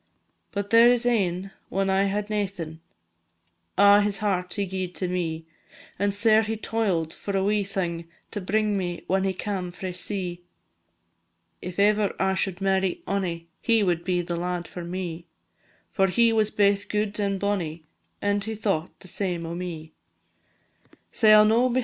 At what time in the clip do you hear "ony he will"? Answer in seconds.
13.05-14.01